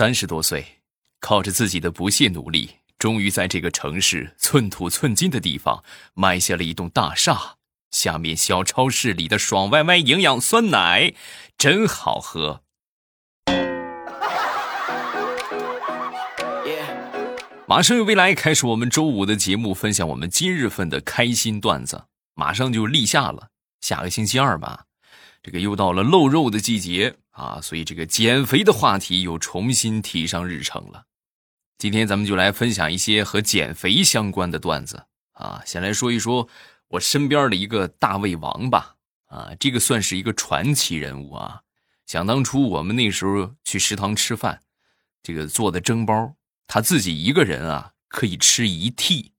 [0.00, 0.80] 三十多岁，
[1.20, 5.84] 靠着自己的不懈努力，终于在这个城市寸土寸金的地方
[6.14, 7.56] 买下了一栋大厦。
[7.90, 11.12] 下面小超市里的爽歪歪营养酸奶
[11.58, 12.62] 真好喝。
[17.66, 22.04] 马上有未来开始我们周五的节目，分享我们今日份的开心段子。
[22.32, 23.50] 马上就立夏了，
[23.82, 24.86] 下个星期二吧，
[25.42, 27.16] 这个又到了露肉的季节。
[27.30, 31.06] 啊，所以这个减肥的话题又重新提上日程了。
[31.78, 35.62] 今天咱们就来分享一些和减肥相关的段子啊。
[35.64, 36.48] 先来说一说
[36.88, 38.96] 我身边的一个大胃王吧。
[39.26, 41.62] 啊，这个算是一个传奇人物啊。
[42.04, 44.60] 想当初我们那时候去食堂吃饭，
[45.22, 46.34] 这个做的蒸包，
[46.66, 49.30] 他自己一个人啊可以吃一屉。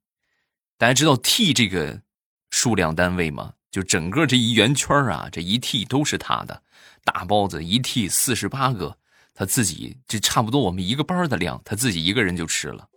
[0.77, 2.01] 大家知道屉这个
[2.49, 3.53] 数量单位吗？
[3.71, 6.61] 就整个这一圆圈啊，这一屉都是他的。
[7.03, 8.97] 大包子一屉四十八个，
[9.33, 12.89] 他自己这差不多我们一个班的量，他自己一个人就吃了。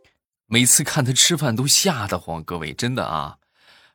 [0.46, 3.38] 每次看他吃饭都吓得慌，各位真的啊！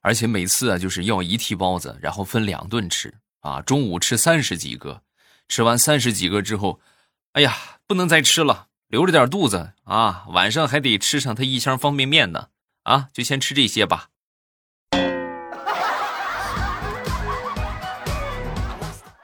[0.02, 3.62] 而且每次啊就是要一屉包子，然后分两顿吃啊。
[3.62, 5.04] 中午吃三十几个，
[5.48, 6.80] 吃完三十几个之后，
[7.34, 10.26] 哎呀，不能再吃了，留着点肚子啊。
[10.30, 12.48] 晚上还得吃上他一箱方便面呢
[12.84, 14.10] 啊，就先吃这些吧。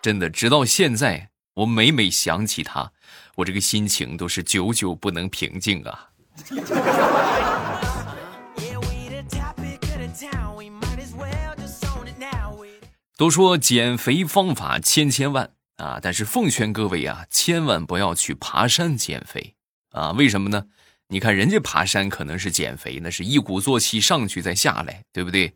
[0.05, 2.91] 真的，直到现在，我每每想起他，
[3.37, 6.09] 我这个心情都是久久不能平静啊。
[13.17, 19.55] 都说减肥方法千千万啊，但是奉劝各位啊，千万不要去爬山减肥
[19.89, 20.11] 啊！
[20.11, 20.67] 为什么呢？
[21.07, 25.55] 你看人家爬山可能是减肥，那是一鼓作气上去再下来，对不对？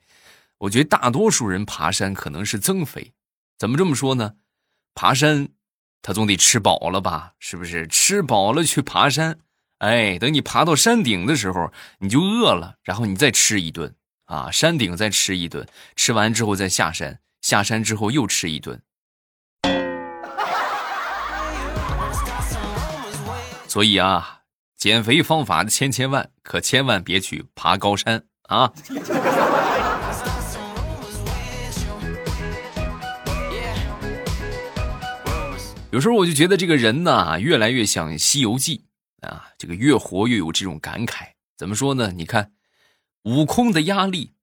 [0.58, 3.14] 我觉得大多数人爬山可能是增肥。
[3.60, 4.36] 怎么这么说呢？
[4.96, 5.50] 爬山，
[6.02, 7.34] 他总得吃饱了吧？
[7.40, 7.86] 是不是？
[7.88, 9.38] 吃饱了去爬山，
[9.80, 13.94] 哎，等你爬到山顶的时候，你就饿了，然后你再吃一顿
[14.28, 18.82] 啊，山顶再吃一顿，吃完之后再下山，下山之后又吃一顿。
[23.68, 24.44] 所以啊，
[24.78, 28.72] 减肥方法千千万，可千万别去爬高山啊。
[35.92, 38.86] 有时候我就觉得这个人呢，越来越像《西游记》
[39.28, 41.30] 啊，这个越活越有这种感慨。
[41.58, 42.12] 怎么说呢？
[42.12, 42.52] 你看，
[43.24, 44.34] 悟空的压力，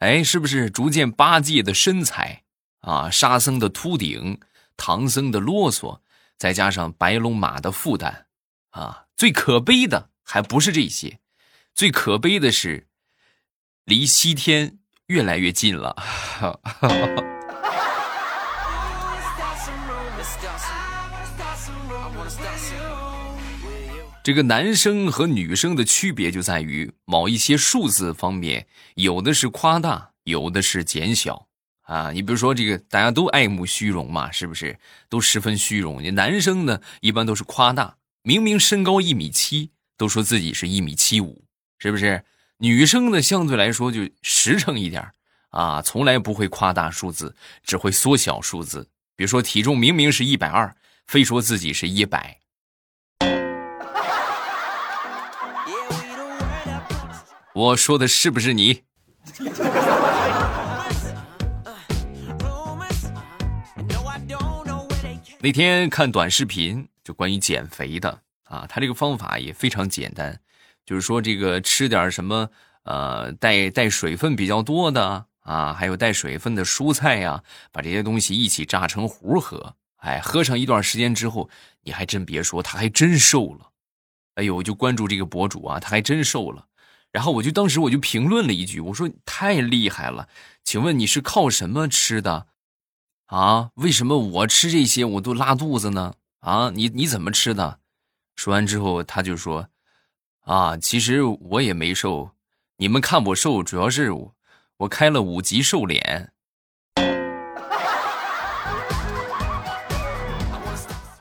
[0.00, 2.42] 哎，是不是逐渐八戒的身材
[2.80, 4.40] 啊，沙僧的秃顶，
[4.76, 6.00] 唐僧的啰嗦，
[6.36, 8.26] 再加上白龙马的负担
[8.70, 11.18] 啊，最可悲的还不是这些，
[11.74, 12.88] 最可悲的是
[13.86, 15.96] 离西天越来越近了。
[24.22, 31.48] 这个男生和女生的区别就在于某一些数字方面，有的是夸大，有的是减小
[31.82, 32.10] 啊。
[32.12, 34.78] 你比如说，这个大家都爱慕虚荣嘛，是不是？
[35.08, 36.02] 都十分虚荣。
[36.02, 41.42] 你男生呢，一般都是夸大，明明身高一米七，都说自己是一米七五，
[41.78, 42.22] 是不是？
[42.58, 45.12] 女生呢，相对来说就实诚一点
[45.48, 48.86] 啊，从来不会夸大数字，只会缩小数字。
[49.16, 50.76] 比如说，体重明明是一百二，
[51.06, 52.38] 非说自己是一百。
[57.60, 58.80] 我说的是不是你？
[65.40, 70.40] 那天看短视频，就关于减肥的啊，他这个方法也非常简单，
[70.86, 72.48] 就是说这个吃点什么
[72.84, 81.50] 呃带带水分比较多的啊，还有带水分的蔬菜呀，把这些东西一起榨成糊喝，哎，喝上一段时间之后，
[81.82, 83.66] 你还真别说，他还真瘦了。
[84.36, 86.64] 哎呦，我就关注这个博主啊，他还真瘦了。
[87.12, 90.28] 然后我就当时我就评论了一句，我说太厉害了，
[90.62, 92.46] 请问你是靠什么吃的？
[93.26, 96.14] 啊，为什么我吃这些我都拉肚子呢？
[96.40, 97.78] 啊，你你怎么吃的？
[98.36, 99.68] 说完之后他就说，
[100.44, 102.30] 啊，其实我也没瘦，
[102.76, 104.34] 你们看我瘦主要是我
[104.78, 106.32] 我开了五级瘦脸，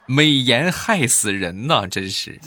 [0.06, 2.40] 美颜害死人呐，真是。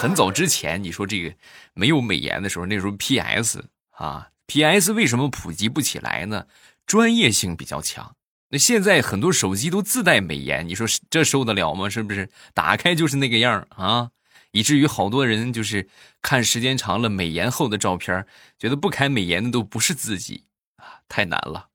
[0.00, 1.34] 很早之前，你说这个
[1.74, 6.46] 没有美颜的时候，那时候 PS 啊，PS 为什么普及不起来呢？
[6.86, 8.14] 专业性比较强。
[8.50, 11.90] 那现在很多手机都自带美颜，你说这受得了吗？
[11.90, 12.30] 是不是？
[12.54, 14.10] 打开就是那个样啊，
[14.52, 15.88] 以至于好多人就是
[16.22, 18.24] 看时间长了美颜后的照片，
[18.56, 20.44] 觉得不开美颜的都不是自己
[20.76, 21.66] 啊，太难了。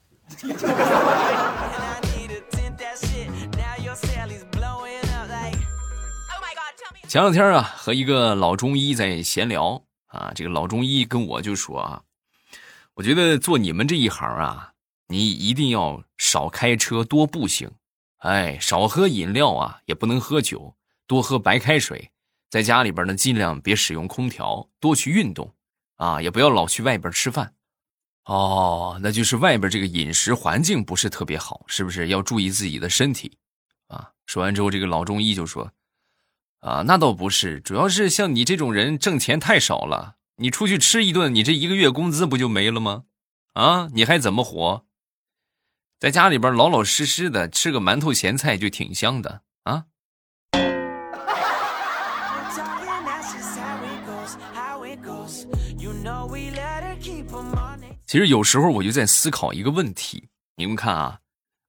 [7.13, 12.01] 前两天啊，和一个老中医在闲聊啊，这个老中医跟我就说啊，
[12.95, 14.73] 我觉得做你们这一行啊，
[15.09, 17.69] 你一定要少开车，多步行，
[18.17, 20.75] 哎，少喝饮料啊，也不能喝酒，
[21.05, 22.09] 多喝白开水，
[22.49, 25.53] 在家里边呢，尽量别使用空调，多去运动
[25.97, 27.53] 啊，也不要老去外边吃饭。
[28.25, 33.37] 哦，那就是外边这个饮食环境不是特别好，是不是要注意自己的身体
[33.89, 34.09] 啊？
[34.25, 35.71] 说完之后，这个老中医就说。
[36.63, 43.03] 啊，那倒不是，主要是像你这种人挣钱太少了，你出去吃一顿，你这一个月工资不就没了吗？
[43.51, 44.85] 啊，你还怎么活？
[45.99, 49.83] 在家里边老老实实的吃个馒头咸菜就挺香的啊。
[58.05, 61.19] 其实有时候我就在思考一个问题，你们看啊。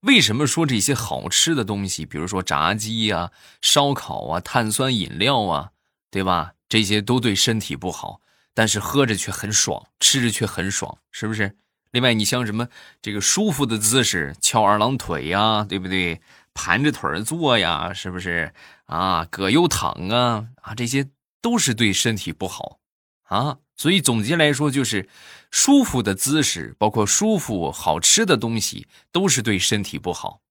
[0.05, 5.71] 为什么说这些好吃的东西，比如说炸鸡呀、烧烤啊、碳酸饮料啊，
[6.11, 6.53] 对吧？
[6.69, 8.21] 这些都对身体不好，
[8.53, 11.57] 但是喝着却很爽，吃着却很爽，是不是？
[11.89, 12.67] 另外，你像什么
[13.01, 16.21] 这个舒服的姿势，翘二郎腿呀，对不对？
[16.53, 18.53] 盘着腿坐呀，是不是？
[18.85, 21.09] 啊，葛优躺啊，啊，这些
[21.41, 22.77] 都是对身体不好
[23.23, 23.57] 啊。
[23.77, 25.09] 所以总结来说，就是
[25.51, 30.41] 舒服的姿势，包括舒服好吃的东西，都是对身体不好。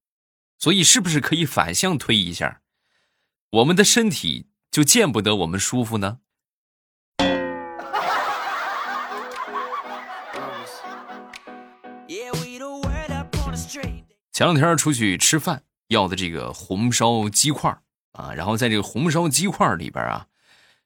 [0.58, 2.60] 所以，是不是可以反向推一下，
[3.50, 6.18] 我们的身体就见不得我们舒服呢？
[14.32, 17.70] 前两天出去吃饭，要的这个红烧鸡块
[18.12, 20.26] 啊，然后在这个红烧鸡块里边啊，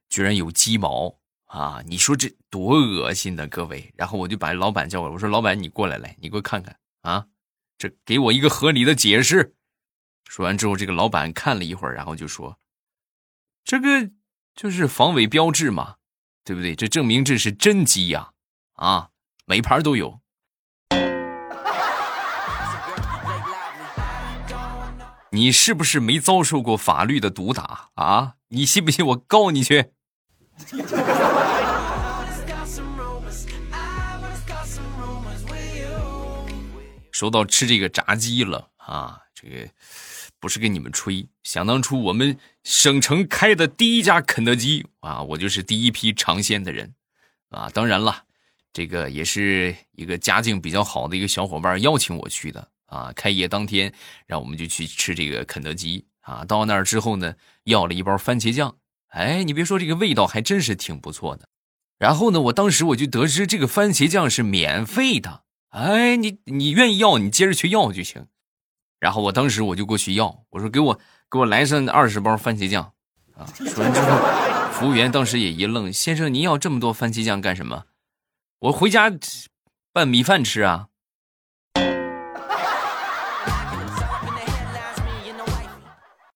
[0.08, 1.18] 居然有鸡毛。
[1.48, 3.92] 啊，你说这多恶心的，各位！
[3.96, 7.26] 然后我就把老板叫过来，我说：“老板，你过来，来，你给我看看啊，
[7.78, 9.54] 这给我一个合理的解释。”
[10.28, 12.58] 说完之后，这个老板看了一会儿，然后就说
[13.64, 14.10] ：“这个
[14.54, 15.96] 就是防伪标志嘛，
[16.44, 16.76] 对不对？
[16.76, 18.32] 这证明这是真鸡呀，
[18.74, 19.08] 啊，
[19.46, 20.20] 每盘都有。”
[25.32, 28.34] 你是不是没遭受过法律的毒打啊？
[28.48, 29.92] 你信不信我告你去？
[37.10, 39.68] 说到吃这个炸鸡了啊，这个
[40.38, 41.26] 不是跟你们吹。
[41.42, 46.94] 想当初我们省城开的第一家肯德基啊，我就是第一批尝鲜的人
[47.50, 47.68] 啊。
[47.74, 48.22] 当然了，
[48.72, 53.12] 这个也是一个家境比较好的一个小伙伴邀请我去的啊。
[53.16, 53.92] 开业当天，
[54.24, 56.44] 让我们就去吃这个肯德基啊。
[56.44, 57.34] 到那儿之后呢，
[57.64, 58.77] 要了一包番茄酱。
[59.08, 61.48] 哎，你别说，这个味道还真是挺不错的。
[61.98, 65.44] 然后呢，我当时我就得知这个番茄酱是免费的。
[65.70, 68.26] 哎，你你愿意要，你接着去要就行。
[69.00, 71.00] 然后我当时我就过去要，我说给我
[71.30, 72.92] 给我来上二十包番茄酱
[73.34, 73.46] 啊。
[73.56, 74.18] 说完之后，
[74.72, 77.84] 服务员当时也一愣：“先生，您要这么多番茄酱干什么？
[78.60, 79.12] 我回家
[79.92, 80.88] 拌米饭吃啊。”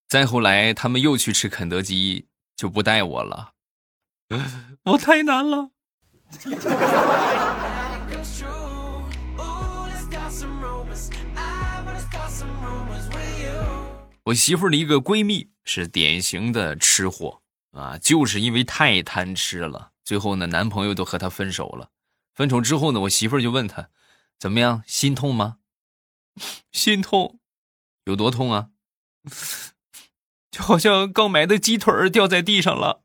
[0.08, 2.26] 再后来，他们又去吃肯德基。
[2.62, 3.54] 就不带我了，
[4.86, 5.70] 我太难了。
[14.22, 17.42] 我媳妇儿的一个闺蜜是典型的吃货
[17.72, 21.90] 啊，就是因为太贪吃了，最后呢，男朋友都和她分手了。
[22.32, 23.88] 分手之后呢，我媳妇儿就问她
[24.38, 25.56] 怎么样，心痛吗？
[26.70, 27.40] 心痛，
[28.04, 28.68] 有多痛啊？
[30.52, 33.00] 就好像刚买的鸡腿掉在地上了。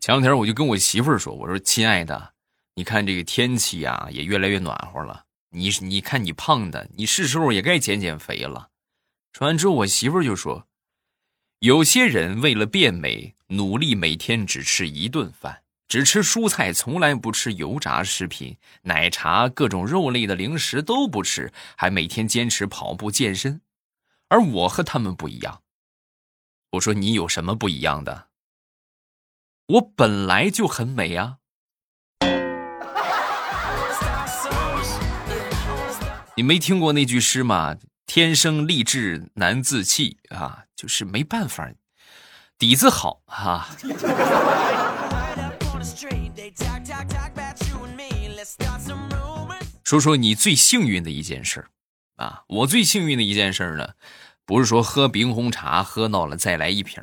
[0.00, 2.32] 前两天我就跟我媳妇儿说：“我说亲爱的，
[2.74, 5.24] 你看这个天气呀，也越来越暖和了。
[5.50, 8.70] 你你看你胖的，你是时候也该减减肥了。”
[9.34, 10.66] 说完之后，我媳妇儿就说
[11.60, 15.61] ：“有些人为了变美，努力每天只吃一顿饭。”
[15.92, 23.60] 只吃蔬菜，从来不吃油炸食品、奶茶、各种肉类的零食都不吃，还每天坚持跑步健身。
[24.30, 25.60] 而我和他们不一样。
[26.70, 28.28] 我说你有什么不一样的？
[29.66, 31.36] 我本来就很美啊！
[36.34, 37.76] 你没听过那句诗吗？
[38.06, 41.70] 天生丽质难自弃啊，就是没办法，
[42.56, 43.68] 底子好啊。
[49.84, 51.66] 说说你最幸运的一件事
[52.16, 52.44] 啊！
[52.46, 53.94] 我最幸运的一件事呢，
[54.46, 57.02] 不是说喝冰红茶喝到了再来一瓶，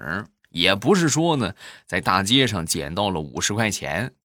[0.49, 1.53] 也不是说呢
[1.85, 4.15] 在大街上捡到了五十块钱，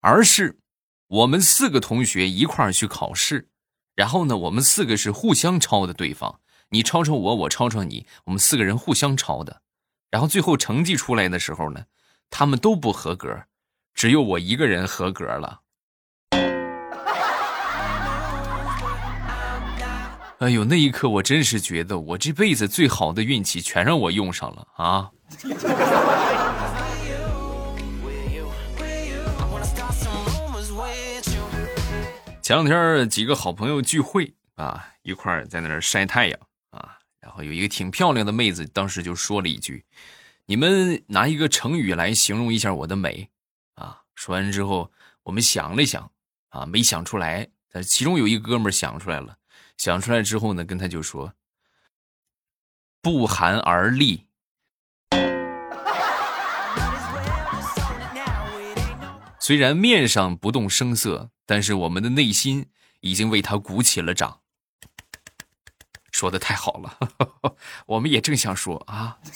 [0.00, 0.60] 而是
[1.08, 3.48] 我们四个同学一块儿去考试，
[3.96, 6.40] 然后呢，我们四个是互相抄的对方，
[6.70, 9.62] 你抄抄我，我抄抄你，我们四个人互相抄的，
[10.10, 11.86] 然后最后成绩出来的时候呢，
[12.30, 13.44] 他们都不合格，
[13.98, 15.58] 只有我一个人合格了。
[20.38, 25.10] 哎呦，那一刻我真是觉得我这辈子最好的运气全让我用上了啊！
[32.40, 36.38] 前两天几个好朋友聚会啊，一块儿在那儿晒太阳
[36.70, 39.84] 啊，然后有一个挺漂亮的妹子，当时就说了一句
[40.46, 43.26] ：“你们拿一个成语来形容一下我的美啊！”
[44.18, 44.90] 说完之后，
[45.22, 46.10] 我们想了想
[46.48, 49.38] 啊，没想出来，但其中有一哥们想出来了。
[49.76, 51.34] 想出来之后呢，跟他就说
[53.00, 54.26] ：“不寒而栗。
[59.38, 62.66] ”虽然面上不动声色，但是我们的内心
[62.98, 64.40] 已经为他鼓起了掌。
[66.10, 66.98] 说的太好了，
[67.86, 69.18] 我们也正想说啊。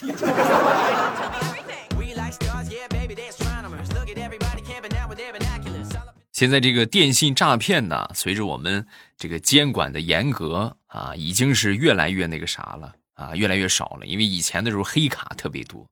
[6.42, 8.84] 现在这个电信诈骗呢，随着我们
[9.16, 14.06] 这个监管的严格啊，已经是越来越那个啥了啊，越来越少了。
[14.06, 15.87] 因为以前的时候黑卡特别多，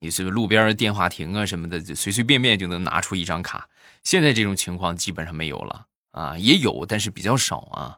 [0.00, 3.66] 你是路边电话亭啊什么的，就随随便便就能拿出一张卡。
[4.02, 7.96] 现在这种情况基本上没有了啊，也有，但是比较少啊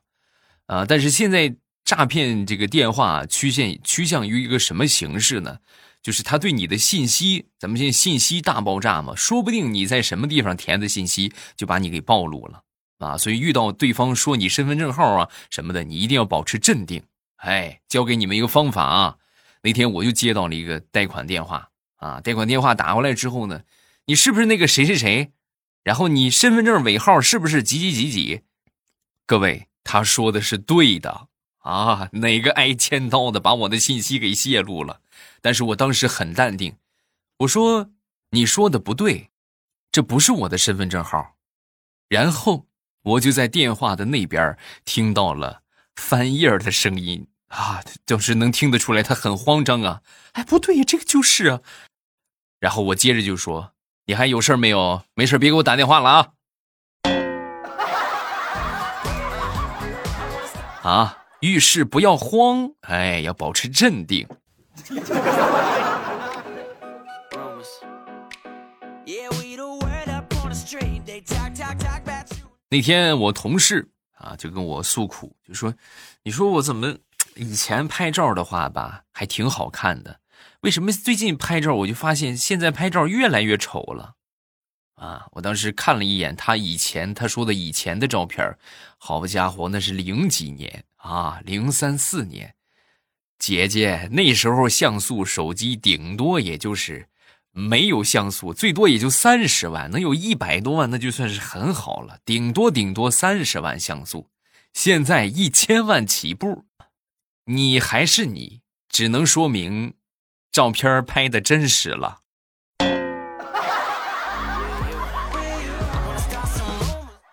[0.66, 0.86] 啊。
[0.86, 5.58] 但是现在诈骗这个电话趋向趋向于一个什么形式呢？
[6.06, 12.62] 就是他对你的信息，咱们现在信息大爆炸嘛，说不定你在什么地方填的信息就把你给暴露了
[12.98, 13.18] 啊！
[13.18, 17.02] 所以遇到对方说你身份证号啊什么的，你一定要保持镇定。
[17.38, 19.16] 哎，教给你们一个方法啊！
[19.62, 23.62] 那天我就接到了一个贷款电话啊，贷款电话打过来之后呢，
[24.04, 25.32] 你是不是那个谁谁谁？
[25.82, 28.42] 然后你身份证尾号是不是几几几几？
[29.26, 31.26] 各位，他说的是对的
[31.66, 32.08] 啊！
[32.23, 35.00] 哪个挨千刀的把我的信息给泄露了？
[35.42, 36.76] 但是我当时很淡定，
[37.38, 37.90] 我说
[38.30, 39.30] ：“你说的不对，
[39.90, 41.35] 这不是我的身份证号。”
[42.08, 42.66] 然后
[43.02, 45.62] 我就在电话的那边听到了
[45.96, 50.02] 翻页的声音啊，就是能听得出来他很慌张啊。
[50.32, 51.61] 哎，不对呀，这个就是啊。
[52.61, 53.73] 然后我接着就说
[54.06, 55.02] ：“你还有事没有？
[55.14, 56.32] 没事别给我打电话了啊。
[60.87, 64.26] ”啊，遇事不要慌，哎，要保持镇定。
[72.68, 75.72] 那天我同事啊就跟我诉苦，就说
[76.24, 76.96] ：“你说我怎么
[77.36, 80.18] 以前拍照的话吧，还挺好看的，
[80.62, 84.14] 为什么最近拍照我就发现现在拍照越来越丑了？”
[85.00, 88.58] 啊，我当时看了一眼他以前他说的以前的照片，
[88.98, 92.54] 好家伙，那是零几年啊，零三四年。
[93.38, 97.08] 姐姐，那时候像素手机顶多也就是
[97.52, 104.30] 没有像素，最多也就三十万，能有一百多万那就算是很好了，顶多顶多三十万像素。
[104.72, 106.64] 现在一千万起步，
[107.44, 109.94] 你还是你，只能说明
[110.50, 112.22] 照片拍的真实了。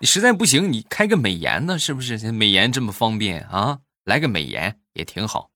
[0.04, 2.30] 你实在不行，你开个美颜呢，是不是？
[2.30, 5.50] 美颜这么方便啊，来个美颜也挺好。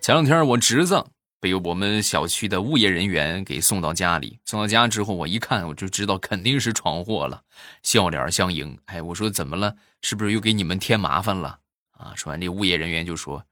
[0.00, 1.04] 前两天我侄子
[1.42, 7.42] 被我们小区的物业人员给送到家里，送到家之后，我一看我就知道肯定是闯祸了，
[7.82, 8.78] 笑脸相迎。
[8.86, 9.76] 哎，我说怎么了？
[10.00, 11.58] 是不是又给你们添麻烦了？
[11.98, 12.14] 啊！
[12.16, 13.44] 说完，这物业人员就说：“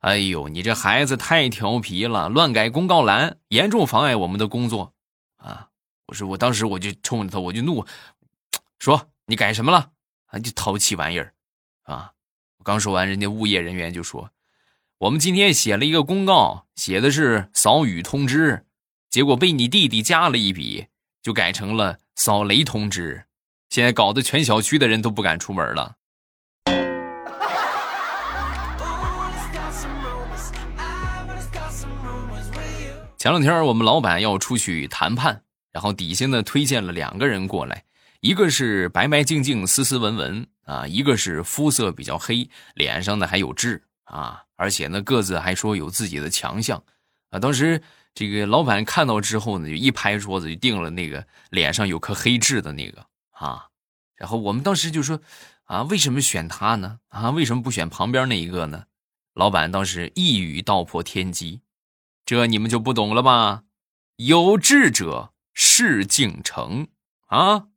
[0.00, 4.94] 哎呦，你这孩子太调皮了，乱改公告栏，严重妨碍我们的工作。”
[5.38, 5.68] 啊！
[6.06, 7.84] 我说，我当时我就冲着他，我就怒。
[8.78, 9.90] 说你改什么了？
[10.26, 11.34] 啊，你淘气玩意儿，
[11.82, 12.12] 啊！
[12.58, 14.30] 我刚说完，人家物业人员就说
[14.98, 18.66] ：“我们今天写了一个公告，写的是扫雨通知，
[19.10, 20.86] 结果被你弟弟加了一笔，
[21.22, 23.26] 就改成了扫雷通知。
[23.68, 25.96] 现在搞得全小区的人都不敢出门了。”
[33.28, 37.84] 前两天我们老板要出去谈判，然后底下呢推荐了两个人过来。
[38.20, 46.82] 一个是白白净净、斯斯文文啊，一个是肤色比较黑，脸上呢还有痣啊，而且呢各自还说有自己的强项
[47.28, 47.38] 啊。
[47.38, 47.82] 当时
[48.14, 53.66] 这个老板看到之后呢，就一拍桌子就定了那个脸上有颗黑痣的那个啊。
[54.16, 55.20] 然后我们当时就说
[55.64, 57.00] 啊，为什么选他呢？
[57.08, 58.84] 啊，为什么不选旁边那一个呢？
[59.34, 61.60] 老板当时一语道破天机，
[62.28, 63.62] 这你们就不懂了吧？
[64.16, 66.88] 有志者事竟成
[67.28, 67.68] 啊！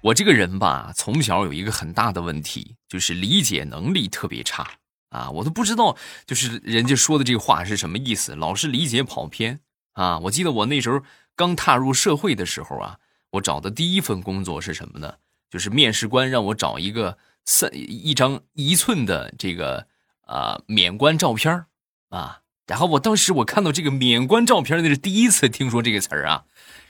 [0.00, 4.78] 我这个人吧，从小有一个很大的问题，就是理解能力特别差
[5.10, 5.30] 啊！
[5.32, 9.60] 我都不知道，就是人家说的这话是什么意思，老是理解跑偏
[9.92, 10.18] 啊！
[10.20, 11.02] 我记得我那时候
[11.36, 12.98] 刚踏入社会的时候啊，
[13.32, 15.16] 我找的第一份工作是什么呢？
[15.52, 19.86] 就是面试官让我找一个三一张一寸的这个
[20.22, 21.66] 啊免冠照片
[22.08, 26.44] 啊，然后我当时我看到这个免冠照片，那是第一次听说这个词儿啊。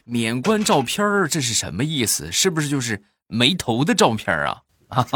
[0.04, 2.31] 免冠照片这是什么意思？
[2.31, 4.62] 是不是就是没头的照片啊？
[4.92, 5.07] 啊！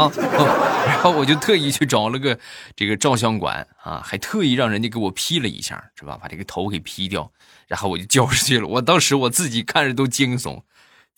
[0.87, 2.37] 然后我就特意去找了个
[2.75, 6.17] 这个照相馆啊，还特意让人家给我 P 了一下，是吧？
[6.21, 7.31] 把这个头给 P 掉，
[7.67, 8.67] 然后我就交上去了。
[8.67, 10.63] 我当时我自己看着都惊悚。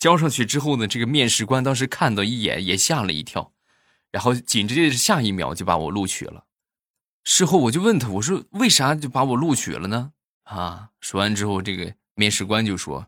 [0.00, 3.52] 交上去之后呢，这个面试官当时看到一眼也吓了一跳，
[4.10, 6.46] 然后紧接着下一秒就把我录取了。
[7.22, 10.12] 事后我就问他，我说为啥就把我录取了呢？
[10.44, 10.88] 啊！
[11.00, 13.06] 说完之后，这个面试官就说。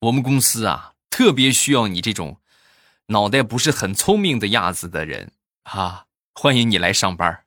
[0.00, 2.40] 我们公司啊，特别需要你这种
[3.06, 5.32] 脑袋不是很聪明的样子的人
[5.64, 6.06] 啊！
[6.34, 7.41] 欢迎你来上班。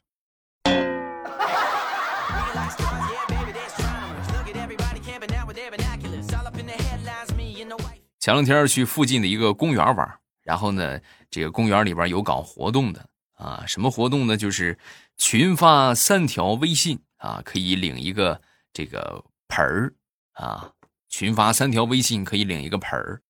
[8.25, 14.36] 前两天去附近的一个公园玩，然后呢，这个公园里边有搞活动的啊，什么活动呢？
[14.36, 14.79] 就是
[15.15, 18.41] 群发三条微信啊，可以领一个
[18.74, 19.94] 这个盆儿
[20.34, 20.72] 啊。
[21.08, 23.22] 群发三条微信可以领一个盆儿，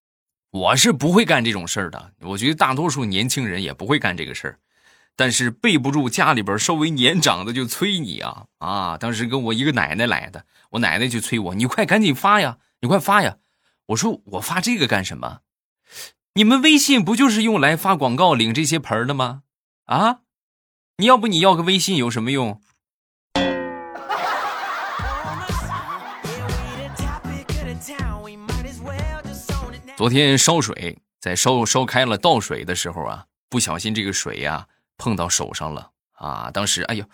[0.51, 2.13] 我是不会干这种事儿的。
[2.21, 4.59] 我觉得大多数年轻人也不会干这个事儿，
[5.17, 8.97] 但是备不住家里边稍微年长的就催你啊啊！
[8.97, 13.35] 当时跟我一个奶奶来的，我奶奶就催我，你快赶紧发呀，你快发呀！
[13.87, 15.41] 我说我发这个干什么？
[16.33, 19.43] 你们微信不就是用来发广告领这些盆的吗？
[19.85, 20.21] 啊，
[20.97, 22.59] 你要不你要个微信有什么用？
[29.95, 34.67] 昨天烧水，在烧烧开了倒水的时候啊，不小心这个水呀
[34.97, 36.49] 碰到手上了啊！
[36.51, 37.05] 当时哎呦，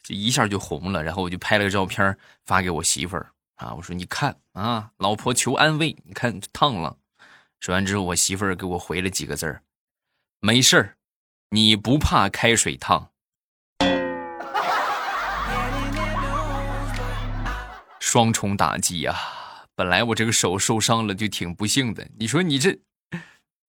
[0.00, 1.02] 这一下就红了。
[1.02, 6.96] 然后我就拍了个照片发给我媳妇儿啊，我说你看啊，老婆求安慰，你看烫了。
[7.60, 9.62] 说完之后，我媳妇儿给我回了几个字儿：
[10.40, 10.96] 没事儿，
[11.50, 13.10] 你不怕开水烫。
[17.98, 19.14] 双重打击呀！
[19.74, 22.80] 本来我这个手受伤了就挺不幸的，你说你这，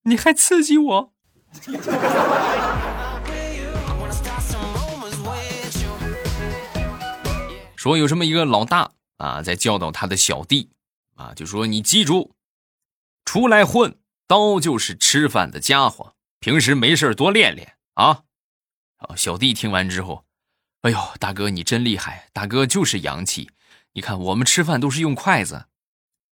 [0.03, 1.11] 你还刺激我。
[7.75, 8.91] 说有这么一个老大
[9.21, 10.71] 啊，在教导他的小弟
[11.15, 12.33] 啊，就说你记住，
[13.23, 18.23] 出来混，刀就是吃饭的家伙，平时没事多练练啊。
[19.15, 20.25] 小弟听完之后，
[20.81, 23.51] 哎呦，大哥你真厉害，大哥就是洋气。
[23.93, 25.67] 你看我们吃饭都是用筷子。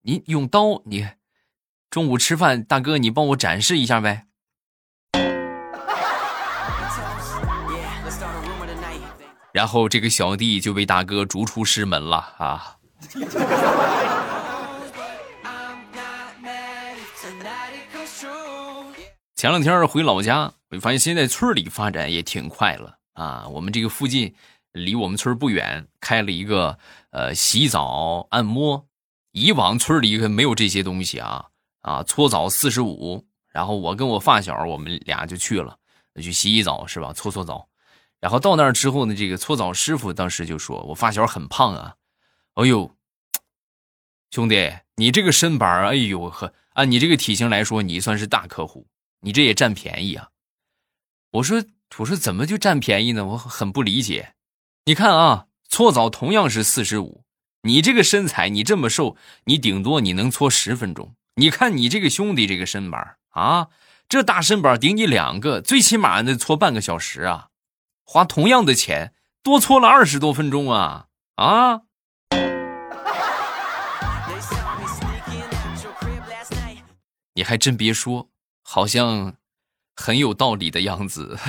[0.01, 1.07] 你用刀，你
[1.91, 4.25] 中午吃饭，大哥，你帮我展示一下呗。
[9.53, 12.78] 然后这个小弟就被大哥逐出师门了啊。
[19.35, 23.47] 前两天回老家，我发现现在村里发展也挺快了啊。
[23.47, 24.33] 我们这个附近
[24.73, 26.77] 离我们村不远，开了一个
[27.11, 28.85] 呃洗澡按摩。
[29.31, 31.45] 以往村里可没有这些东西啊
[31.81, 32.03] 啊！
[32.03, 35.77] 搓澡四十五，然后我跟我发小，我们俩就去了，
[36.15, 37.13] 去洗洗澡是吧？
[37.13, 37.67] 搓搓澡，
[38.19, 41.93] 然后到那儿之后呢，这个搓澡师傅当时就说：“我发小很胖啊，
[42.59, 42.93] 哎呦，
[44.31, 48.89] 兄弟，你这个身板哎呦呵，按你这个体型来说，你算是大客户，
[49.21, 50.31] 你这也占便宜啊。”
[51.31, 51.63] 我说
[51.99, 53.25] ：“我说怎么就占便宜呢？
[53.27, 54.33] 我很不理解。
[54.83, 57.23] 你看啊，搓澡同样是四十五。”
[57.63, 61.15] 你这个身材，你这么瘦，你顶多你能搓十分钟。
[61.35, 63.69] 你看你这个兄弟这个身板啊，
[64.09, 67.51] 这大身板顶你两个，最起码得搓半个小时啊。
[68.03, 71.83] 花同样的钱，多搓了二十多分钟啊啊！
[77.39, 78.27] 你还真别说，
[78.61, 79.35] 好像
[79.95, 81.39] 很有道理的样子。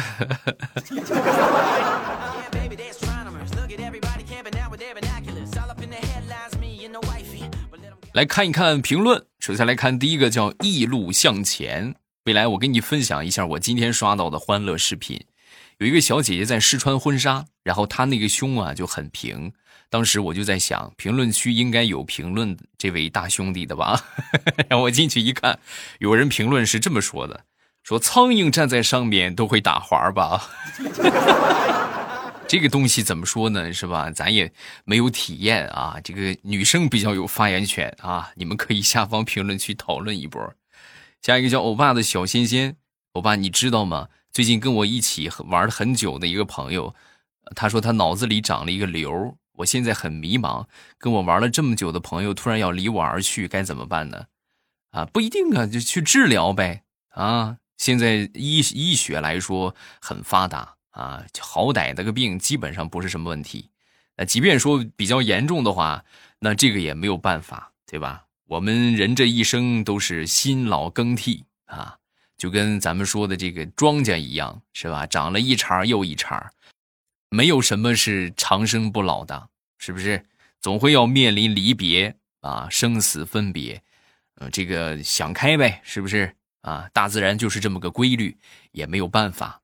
[8.12, 9.26] 来看一看评论。
[9.40, 11.96] 首先来看第一个，叫“一路向前”。
[12.22, 15.26] 未来我跟你分享一下我今天刷到的欢乐视频。
[15.79, 19.53] 有一个小姐姐在试穿婚纱，然后她那个胸啊就很平。
[19.90, 24.00] 当时我就在想，评论区应该有评论这位大兄弟的吧？
[24.70, 25.59] 然后我进去一看，
[25.98, 27.44] 有人评论是这么说的
[27.83, 30.48] ：“说苍蝇站在上面都会打滑吧？
[32.46, 33.72] 这个东西怎么说呢？
[33.72, 34.11] 是吧？
[34.11, 34.53] 咱也
[34.85, 35.98] 没有体验啊。
[36.03, 40.55] 这个女生比较有发言权啊，你们可以下方评论区讨论一波。
[41.20, 42.76] 下一个叫欧巴的小仙仙，
[43.12, 44.09] 欧巴你知道吗？
[44.33, 46.94] 最近跟我一起玩了很久的一个朋友，
[47.57, 50.66] 他说他脑子里长了一个瘤，我现在很迷茫。
[50.98, 54.26] 跟我玩了这么久的朋友突然要离我而去，该怎么办呢？
[54.90, 56.82] 啊，不一定啊，就去治疗呗。
[57.10, 60.74] 啊，现在医医学来说很发达。
[60.90, 63.70] 啊，好歹那个病基本上不是什么问题，
[64.16, 66.04] 那即便说比较严重的话，
[66.40, 68.24] 那这个也没有办法，对吧？
[68.48, 71.96] 我们人这一生都是新老更替啊，
[72.36, 75.06] 就跟咱们说的这个庄稼一样，是吧？
[75.06, 76.50] 长了一茬又一茬，
[77.30, 80.26] 没有什么是长生不老的，是不是？
[80.60, 83.82] 总会要面临离别啊，生死分别，
[84.34, 86.34] 呃，这个想开呗，是不是？
[86.62, 88.36] 啊，大自然就是这么个规律，
[88.72, 89.62] 也没有办法。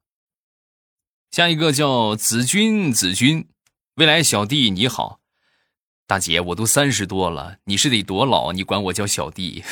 [1.32, 3.48] 下一个叫子君，子君，
[3.96, 5.18] 未来小弟你好，
[6.06, 8.52] 大姐，我都三十多了，你是得多老？
[8.52, 9.64] 你管我叫小弟？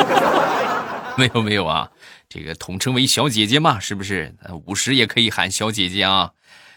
[1.18, 1.92] 没有没有啊，
[2.26, 4.34] 这个统称为小姐姐嘛，是不是？
[4.66, 6.32] 五十也可以喊小姐姐啊。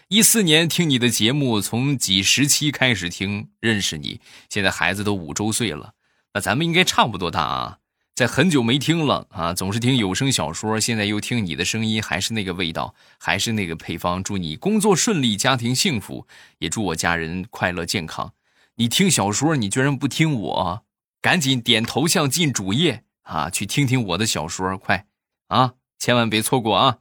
[0.08, 5.94] 一四年听你的节目，从几十期开始听，认识你，现在孩子都五周岁了，
[6.34, 7.78] 那咱们应该差不多大啊。
[8.14, 14.22] 在很久没听了啊，总是听有声小说，现在又听你的声音，还是那个味道，还是那个配方。
[14.22, 16.26] 祝你工作顺利，家庭幸福，
[16.58, 18.34] 也祝我家人快乐健康。
[18.76, 20.84] 你听小说，你居然不听我，
[21.22, 25.06] 赶紧点头像进主页啊，去听听我的小说，快
[25.48, 26.98] 啊，千万别错过啊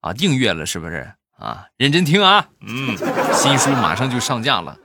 [0.00, 0.12] 啊！
[0.12, 1.68] 订阅了是不是啊？
[1.76, 2.96] 认真听啊，嗯，
[3.34, 4.78] 新书马上就上架了，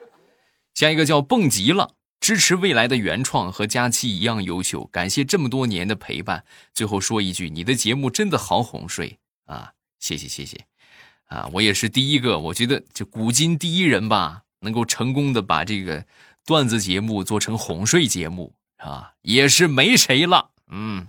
[0.74, 1.96] 下一个叫蹦极了。
[2.20, 6.46] 支持未来的原创和佳期一样优秀，感谢这么多年的陪伴。
[6.74, 9.74] 最后说一句，你的节目真的好哄睡啊！
[10.00, 10.66] 谢谢谢谢，
[11.26, 16.06] 啊，我也是第一个，我觉得就古今第一人吧，能够成功的把这个
[16.46, 20.52] 段子节目做成哄睡节目啊，也是没谁了。
[20.76, 21.06] 嗯，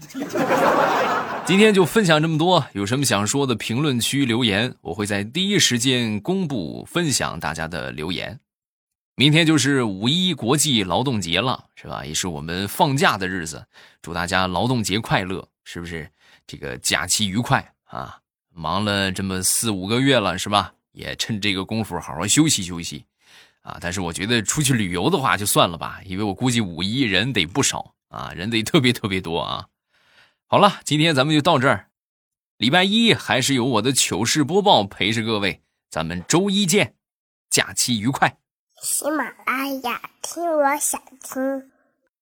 [1.46, 8.38] 今天就分享这么多，有什么想说的，评论区留言，我会在第一时间公布分享大家的留言。
[9.16, 12.04] 明天就是五一国际劳动节了，是吧？
[12.04, 13.66] 也是我们放假的日子，
[14.02, 16.10] 祝大家劳动节快乐，是不是？
[16.46, 18.18] 这个假期愉快啊！
[18.52, 20.74] 忙了这么四五个月了，是吧？
[20.92, 23.06] 也趁这个功夫好好休息休息，
[23.62, 23.78] 啊！
[23.80, 29.66] 但是我觉得出去旅游的话就算了吧，因为我估计五一人得不少啊，人得特别特别多啊。
[30.46, 31.88] 好了，今天咱们就到这儿，
[32.56, 36.94] 礼拜一还是有我的糗事播报陪着各位，咱们周一见，
[37.50, 38.38] 假期愉快。
[38.82, 41.73] 喜马拉雅，听我想听。